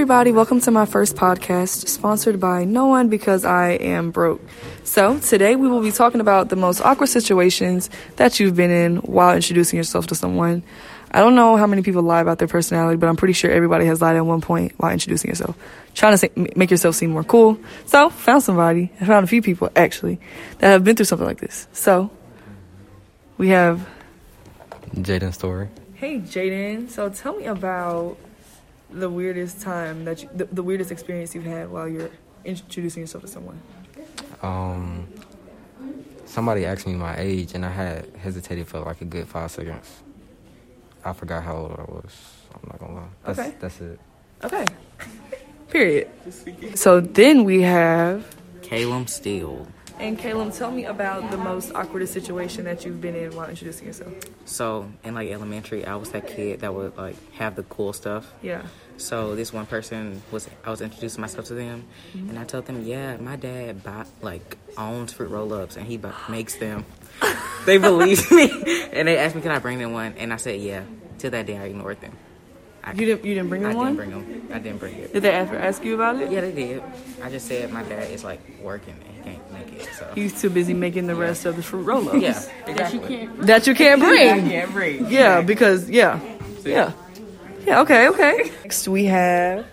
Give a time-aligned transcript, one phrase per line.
[0.00, 4.40] everybody, welcome to my first podcast, sponsored by no one because I am broke.
[4.82, 8.96] So, today we will be talking about the most awkward situations that you've been in
[8.96, 10.62] while introducing yourself to someone.
[11.10, 13.84] I don't know how many people lie about their personality, but I'm pretty sure everybody
[13.84, 15.54] has lied at one point while introducing yourself,
[15.92, 17.60] trying to say, make yourself seem more cool.
[17.84, 20.18] So, found somebody, I found a few people actually
[20.60, 21.68] that have been through something like this.
[21.74, 22.10] So,
[23.36, 23.86] we have
[24.94, 25.68] Jaden Story.
[25.92, 28.16] Hey Jaden, so tell me about
[28.92, 32.10] the weirdest time that you, the, the weirdest experience you've had while you're
[32.44, 33.60] introducing yourself to someone.
[34.42, 35.06] Um,
[36.24, 40.02] somebody asked me my age, and I had hesitated for like a good five seconds.
[41.04, 42.12] I forgot how old I was.
[42.54, 43.08] I'm not gonna lie.
[43.24, 43.54] That's, Okay.
[43.60, 44.00] That's it.
[44.44, 44.64] Okay.
[45.68, 46.10] Period.
[46.74, 48.26] So then we have,
[48.62, 49.66] Caleb Steele.
[50.00, 53.86] And Caleb, tell me about the most awkwardest situation that you've been in while introducing
[53.86, 54.12] yourself.
[54.46, 58.32] So in like elementary, I was that kid that would like have the cool stuff.
[58.42, 58.62] Yeah.
[58.96, 62.84] So this one person was I was introducing myself to them, and I told them,
[62.84, 66.84] yeah, my dad buy, like owns fruit roll ups, and he makes them.
[67.66, 68.50] they believed me,
[68.92, 70.82] and they asked me can I bring them one, and I said yeah.
[71.18, 72.16] Till that day, I ignored them.
[72.82, 73.96] I, You didn't you didn't bring I them didn't one?
[73.96, 74.48] bring them.
[74.54, 75.12] I didn't bring it.
[75.12, 76.30] Did they ever ask you about it?
[76.32, 76.82] Yeah, they did.
[77.22, 79.88] I just said my dad is like working and he can't make it.
[79.98, 82.20] So He's too busy making the rest of the fruit roll-ups.
[82.20, 83.26] yeah, exactly.
[83.40, 84.26] That you can't bring.
[84.26, 85.10] That you can't breathe.
[85.10, 86.20] Yeah, because yeah,
[86.64, 86.92] yeah,
[87.66, 87.80] yeah.
[87.80, 88.50] Okay, okay.
[88.62, 89.66] Next we have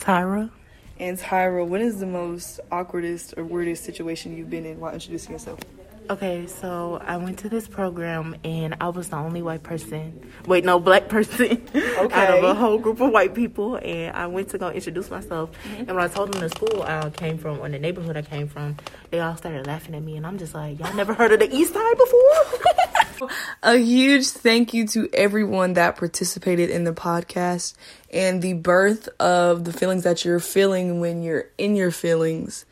[0.00, 0.50] Tyra.
[0.98, 1.66] and Tyra.
[1.66, 5.60] What is the most awkwardest or weirdest situation you've been in while introducing yourself?
[6.08, 10.30] Okay, so I went to this program and I was the only white person.
[10.46, 11.96] Wait, no, black person okay.
[12.12, 13.76] out of a whole group of white people.
[13.76, 15.50] And I went to go introduce myself.
[15.64, 15.78] Mm-hmm.
[15.80, 18.46] And when I told them the school I came from or the neighborhood I came
[18.46, 18.76] from,
[19.10, 20.16] they all started laughing at me.
[20.16, 23.28] And I'm just like, y'all never heard of the East Side before?
[23.64, 27.74] A huge thank you to everyone that participated in the podcast
[28.12, 32.64] and the birth of the feelings that you're feeling when you're in your feelings.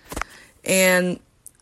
[0.65, 1.19] And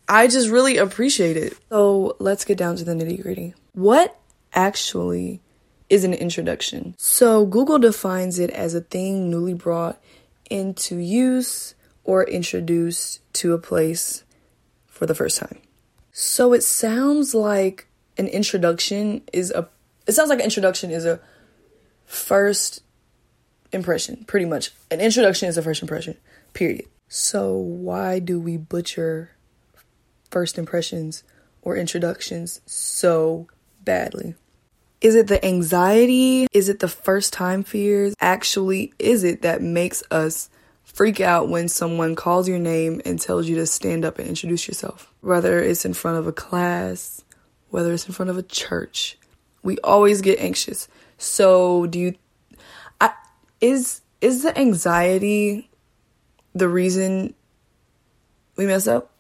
[0.08, 1.56] I just really appreciate it.
[1.70, 3.54] So let's get down to the nitty gritty.
[3.72, 4.18] What
[4.52, 5.40] actually
[5.88, 6.94] is an introduction?
[6.98, 10.00] So Google defines it as a thing newly brought
[10.50, 14.24] into use or introduced to a place
[14.86, 15.58] for the first time.
[16.12, 17.86] So it sounds like
[18.18, 19.68] an introduction is a
[20.06, 21.20] it sounds like an introduction is a
[22.04, 22.82] first
[23.72, 24.72] impression, pretty much.
[24.90, 26.16] An introduction is a first impression.
[26.52, 26.86] Period.
[27.08, 29.30] So why do we butcher
[30.32, 31.22] first impressions
[31.62, 33.46] or introductions so
[33.84, 34.34] badly?
[35.00, 36.46] Is it the anxiety?
[36.52, 38.14] Is it the first time fears?
[38.20, 40.48] Actually, is it that makes us
[40.84, 44.68] freak out when someone calls your name and tells you to stand up and introduce
[44.68, 45.12] yourself?
[45.20, 47.24] Whether it's in front of a class,
[47.70, 49.18] whether it's in front of a church,
[49.62, 50.88] we always get anxious.
[51.18, 52.14] So, do you
[53.00, 53.12] I
[53.60, 55.70] is is the anxiety
[56.54, 57.34] the reason
[58.56, 59.11] we mess up?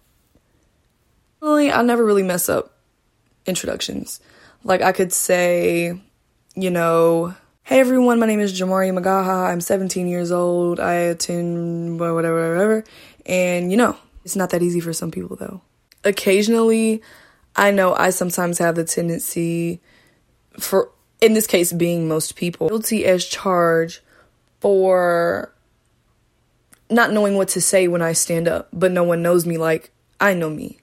[1.42, 2.72] I never really mess up
[3.46, 4.20] introductions.
[4.64, 6.00] Like I could say,
[6.54, 9.50] you know, hey everyone, my name is Jamaria Magaha.
[9.50, 10.78] I'm 17 years old.
[10.78, 12.84] I attend whatever, whatever, whatever.
[13.26, 15.62] And you know, it's not that easy for some people though.
[16.04, 17.02] Occasionally,
[17.56, 19.80] I know I sometimes have the tendency
[20.58, 24.00] for in this case being most people guilty as charged
[24.60, 25.52] for
[26.88, 29.90] not knowing what to say when I stand up, but no one knows me like
[30.20, 30.78] I know me,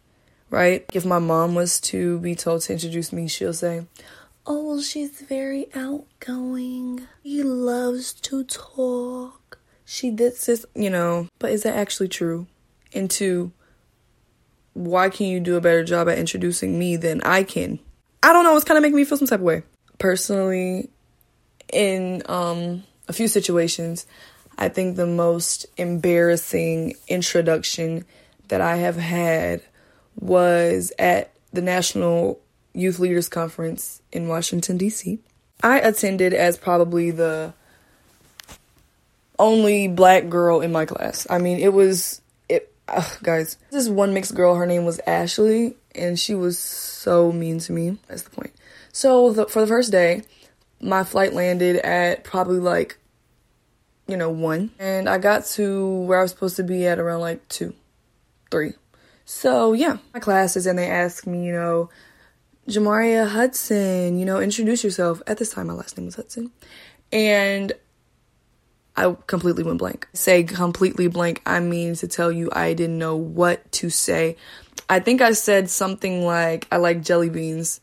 [0.49, 0.85] right?
[0.93, 3.85] If my mom was to be told to introduce me, she'll say,
[4.45, 7.07] Oh, well, she's very outgoing.
[7.23, 9.59] She loves to talk.
[9.85, 12.47] She did this, you know, but is that actually true?
[12.93, 13.51] And two,
[14.73, 17.79] why can you do a better job at introducing me than I can?
[18.23, 19.63] I don't know, it's kind of making me feel some type of way.
[19.97, 20.89] Personally,
[21.71, 24.07] in um, a few situations,
[24.57, 28.05] I think the most embarrassing introduction
[28.47, 29.61] that I have had
[30.19, 32.39] was at the National
[32.73, 35.19] Youth Leaders Conference in Washington, D.C.
[35.63, 37.53] I attended as probably the
[39.37, 41.25] only black girl in my class.
[41.29, 45.75] I mean, it was, it, ugh, guys, this one mixed girl, her name was Ashley,
[45.95, 47.97] and she was so mean to me.
[48.07, 48.53] That's the point.
[48.91, 50.23] So, the, for the first day,
[50.81, 52.97] my flight landed at probably like,
[54.07, 54.71] you know, one.
[54.79, 57.73] And I got to where I was supposed to be at around like two,
[58.51, 58.73] three.
[59.31, 61.91] So, yeah, my classes, and they asked me, you know,
[62.67, 65.21] Jamaria Hudson, you know, introduce yourself.
[65.27, 66.51] At this time, my last name was Hudson.
[67.11, 67.71] And
[68.97, 70.07] I completely went blank.
[70.13, 74.35] Say completely blank, I mean to tell you I didn't know what to say.
[74.89, 77.81] I think I said something like, I like jelly beans.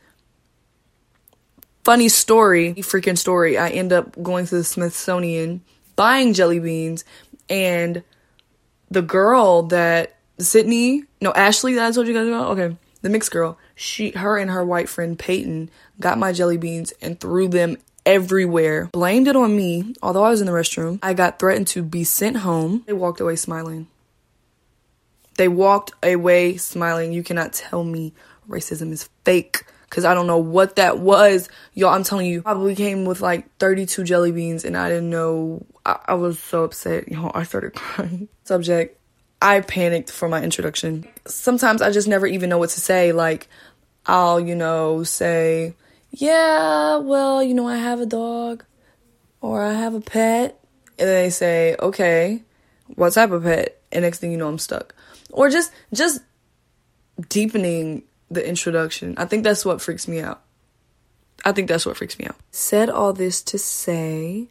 [1.85, 3.57] Funny story, freaking story.
[3.57, 5.63] I end up going to the Smithsonian,
[5.95, 7.05] buying jelly beans,
[7.49, 8.03] And
[8.91, 13.31] the girl that Sydney, no, Ashley that I told you guys about, okay, the mixed
[13.31, 17.77] girl, she, her and her white friend Peyton got my jelly beans and threw them
[18.05, 18.89] everywhere.
[18.93, 20.99] Blamed it on me, although I was in the restroom.
[21.03, 22.85] I got threatened to be sent home.
[22.87, 23.89] They walked away smiling.
[25.37, 27.13] They walked away smiling.
[27.13, 28.15] You cannot tell me
[28.49, 31.49] racism is fake because I don't know what that was.
[31.75, 35.67] Y'all, I'm telling you, probably came with like 32 jelly beans and I didn't know.
[35.85, 37.09] I, I was so upset.
[37.09, 38.29] Y'all, I started crying.
[38.45, 38.99] Subject
[39.41, 41.07] I panicked for my introduction.
[41.27, 43.13] Sometimes I just never even know what to say.
[43.13, 43.49] Like,
[44.07, 45.75] I'll, you know, say,
[46.11, 48.65] yeah, well, you know, I have a dog
[49.41, 50.59] or I have a pet.
[50.99, 52.43] And they say, okay,
[52.95, 53.81] what type of pet?
[53.93, 54.95] And next thing you know, I'm stuck.
[55.31, 56.23] Or just, just
[57.29, 59.15] deepening the introduction.
[59.19, 60.43] I think that's what freaks me out.
[61.45, 62.37] I think that's what freaks me out.
[62.51, 64.49] Said all this to say,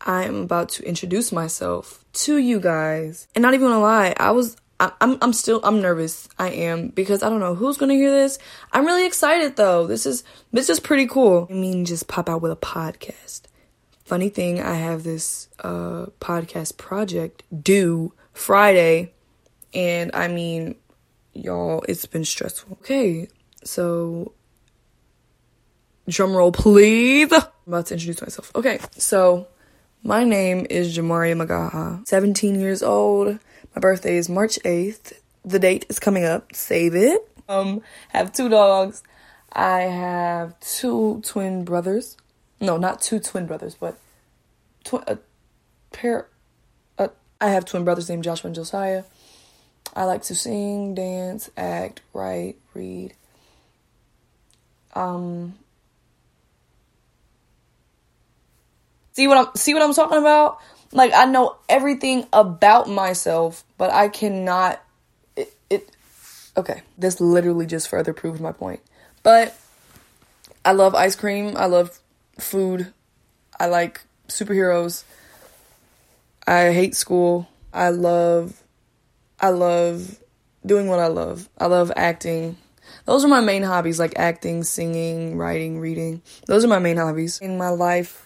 [0.00, 3.28] I am about to introduce myself to you guys.
[3.34, 6.28] And not even gonna lie, I was I'm I'm still I'm nervous.
[6.38, 8.38] I am because I don't know who's gonna hear this.
[8.72, 9.86] I'm really excited though.
[9.86, 11.46] This is this is pretty cool.
[11.50, 13.42] I mean, just pop out with a podcast.
[14.04, 19.12] Funny thing, I have this uh podcast project due Friday,
[19.72, 20.74] and I mean,
[21.32, 22.78] y'all, it's been stressful.
[22.80, 23.28] Okay,
[23.62, 24.32] so
[26.08, 27.32] drum roll, please.
[27.32, 28.50] I'm about to introduce myself.
[28.56, 29.46] Okay, so
[30.04, 33.38] my name is Jamaria Magaha, 17 years old.
[33.74, 35.14] My birthday is March 8th.
[35.44, 36.54] The date is coming up.
[36.54, 37.26] Save it.
[37.48, 39.02] Um, have two dogs.
[39.50, 42.18] I have two twin brothers.
[42.60, 43.98] No, not two twin brothers, but
[44.84, 45.18] tw- a
[45.92, 46.28] pair.
[46.98, 47.08] Uh,
[47.40, 49.04] I have twin brothers named Joshua and Josiah.
[49.96, 53.14] I like to sing, dance, act, write, read.
[54.94, 55.54] Um,
[59.14, 60.58] See what I'm see what I'm talking about?
[60.90, 64.82] Like I know everything about myself, but I cannot
[65.36, 65.88] it, it
[66.56, 66.82] okay.
[66.98, 68.80] This literally just further proves my point.
[69.22, 69.56] But
[70.64, 72.00] I love ice cream, I love
[72.40, 72.92] food.
[73.58, 75.04] I like superheroes.
[76.44, 77.48] I hate school.
[77.72, 78.60] I love
[79.38, 80.18] I love
[80.66, 81.48] doing what I love.
[81.56, 82.56] I love acting.
[83.04, 86.20] Those are my main hobbies like acting, singing, writing, reading.
[86.46, 87.38] Those are my main hobbies.
[87.38, 88.23] In my life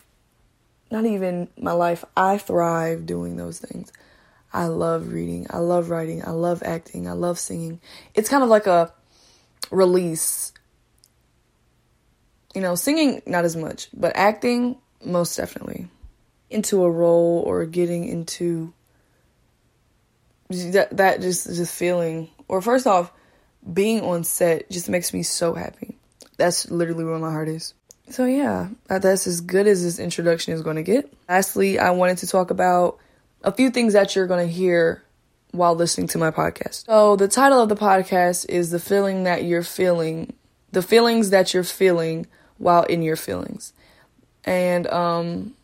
[0.91, 2.05] not even my life.
[2.17, 3.93] I thrive doing those things.
[4.53, 5.47] I love reading.
[5.51, 6.27] I love writing.
[6.27, 7.07] I love acting.
[7.07, 7.81] I love singing.
[8.15, 8.93] It's kind of like a
[9.71, 10.53] release.
[12.55, 15.89] You know, singing, not as much, but acting, most definitely.
[16.51, 18.73] Into a role or getting into
[20.49, 23.13] that, that just, just feeling, or first off,
[23.71, 25.99] being on set just makes me so happy.
[26.39, 27.75] That's literally where my heart is.
[28.11, 31.13] So yeah, that's as good as this introduction is going to get.
[31.29, 32.99] Lastly, I wanted to talk about
[33.43, 35.03] a few things that you're going to hear
[35.53, 36.87] while listening to my podcast.
[36.87, 40.35] So the title of the podcast is the feeling that you're feeling,
[40.73, 42.27] the feelings that you're feeling
[42.59, 43.73] while in your feelings.
[44.45, 45.55] And um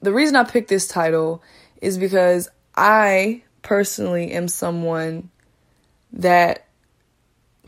[0.00, 1.42] the reason I picked this title
[1.80, 5.30] is because I personally am someone
[6.12, 6.66] that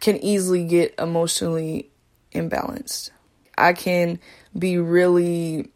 [0.01, 1.91] can easily get emotionally
[2.35, 3.11] imbalanced.
[3.57, 4.19] I can
[4.59, 5.71] be really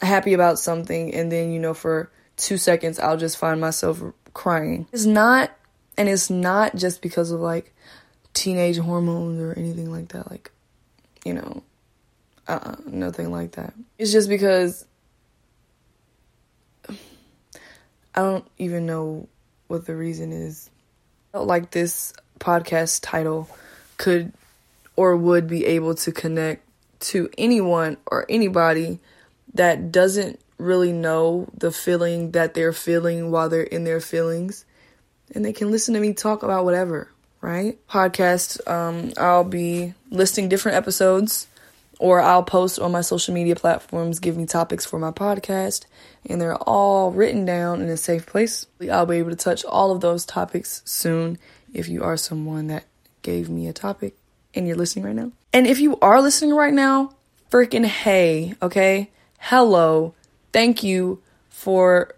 [0.00, 4.02] happy about something and then, you know, for two seconds, I'll just find myself
[4.34, 4.86] crying.
[4.92, 5.50] It's not,
[5.96, 7.74] and it's not just because of like
[8.34, 10.30] teenage hormones or anything like that.
[10.30, 10.50] Like,
[11.24, 11.62] you know,
[12.48, 13.74] uh, nothing like that.
[13.98, 14.84] It's just because
[18.14, 19.28] I don't even know
[19.68, 20.68] what the reason is.
[21.32, 23.48] Like this podcast title
[23.96, 24.32] could
[24.96, 26.66] or would be able to connect
[27.00, 29.00] to anyone or anybody
[29.54, 34.64] that doesn't really know the feeling that they're feeling while they're in their feelings.
[35.34, 37.08] And they can listen to me talk about whatever
[37.42, 37.76] right?
[37.88, 41.48] Podcast um, i'll be listing different episodes
[41.98, 45.84] or i'll post on my social media platforms give me topics for my podcast
[46.24, 48.66] and they're all written down in a safe place.
[48.90, 51.36] I'll be able to touch all of those topics soon
[51.74, 52.84] if you are someone that
[53.22, 54.14] gave me a topic
[54.54, 55.32] and you're listening right now.
[55.52, 57.14] And if you are listening right now,
[57.50, 59.10] freaking hey, okay?
[59.38, 60.14] Hello.
[60.52, 62.14] Thank you for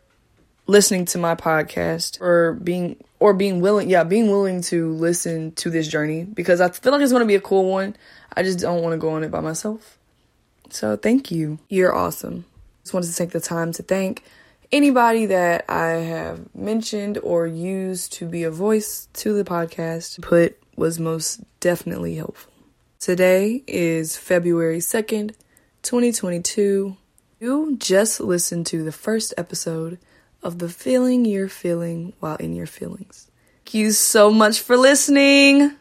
[0.67, 5.69] listening to my podcast or being or being willing yeah being willing to listen to
[5.69, 7.95] this journey because i feel like it's going to be a cool one
[8.35, 9.99] i just don't want to go on it by myself
[10.71, 12.47] so thank you you're awesome
[12.83, 14.25] just wanted to take the time to thank
[14.73, 20.59] anybody that i have mentioned or used to be a voice to the podcast put
[20.76, 22.52] was most definitely helpful.
[22.99, 25.35] Today is February 2nd,
[25.83, 26.97] 2022.
[27.40, 29.99] You just listened to the first episode
[30.43, 33.31] of the feeling you're feeling while in your feelings.
[33.59, 35.73] Thank you so much for listening.